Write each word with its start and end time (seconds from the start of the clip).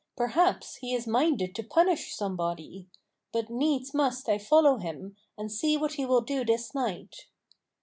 Perhaps 0.17 0.77
he 0.77 0.95
is 0.95 1.05
minded 1.05 1.53
to 1.53 1.61
punish 1.63 2.15
some 2.15 2.35
body. 2.35 2.87
But 3.31 3.51
needs 3.51 3.93
must 3.93 4.27
I 4.29 4.39
follow 4.39 4.77
him 4.77 5.15
and 5.37 5.51
see 5.51 5.77
what 5.77 5.93
he 5.93 6.07
will 6.07 6.21
do 6.21 6.43
this 6.43 6.73
night." 6.73 7.27